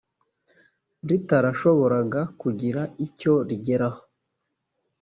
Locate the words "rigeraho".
3.47-4.01